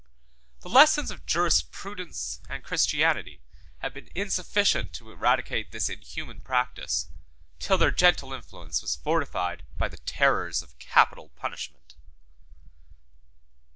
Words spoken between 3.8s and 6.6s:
had been insufficient to eradicate this inhuman